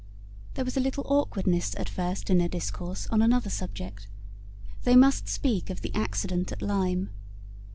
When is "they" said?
4.83-4.95